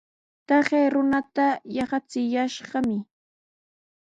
Taqay 0.47 0.85
runata 0.93 1.47
yaqachiyashqami. 1.75 2.97